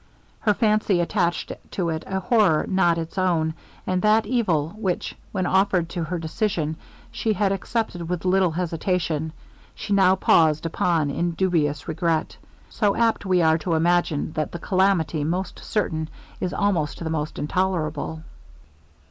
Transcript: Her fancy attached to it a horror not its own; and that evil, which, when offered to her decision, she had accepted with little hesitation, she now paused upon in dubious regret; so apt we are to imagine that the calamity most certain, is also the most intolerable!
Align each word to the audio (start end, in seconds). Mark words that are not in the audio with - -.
Her 0.39 0.55
fancy 0.55 0.99
attached 0.99 1.51
to 1.73 1.89
it 1.89 2.03
a 2.07 2.19
horror 2.19 2.65
not 2.67 2.97
its 2.97 3.19
own; 3.19 3.53
and 3.85 4.01
that 4.01 4.25
evil, 4.25 4.69
which, 4.75 5.13
when 5.31 5.45
offered 5.45 5.89
to 5.89 6.03
her 6.05 6.17
decision, 6.17 6.75
she 7.11 7.33
had 7.33 7.51
accepted 7.51 8.09
with 8.09 8.25
little 8.25 8.49
hesitation, 8.49 9.31
she 9.75 9.93
now 9.93 10.15
paused 10.15 10.65
upon 10.65 11.11
in 11.11 11.33
dubious 11.33 11.87
regret; 11.87 12.35
so 12.67 12.95
apt 12.95 13.27
we 13.27 13.43
are 13.43 13.59
to 13.59 13.75
imagine 13.75 14.31
that 14.33 14.51
the 14.51 14.57
calamity 14.57 15.23
most 15.23 15.59
certain, 15.59 16.09
is 16.39 16.51
also 16.51 17.03
the 17.03 17.11
most 17.11 17.37
intolerable! 17.37 18.23